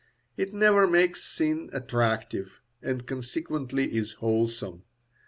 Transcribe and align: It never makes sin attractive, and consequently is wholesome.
It 0.35 0.51
never 0.51 0.87
makes 0.87 1.23
sin 1.23 1.69
attractive, 1.73 2.59
and 2.81 3.05
consequently 3.05 3.95
is 3.95 4.13
wholesome. 4.13 4.81